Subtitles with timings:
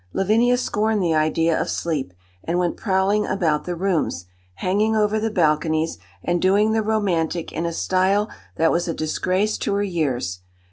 [0.13, 2.11] Lavinia scorned the idea of sleep,
[2.43, 7.67] and went prowling about the rooms, hanging over the balconies, and doing the romantic in
[7.67, 10.39] a style that was a disgrace to her years.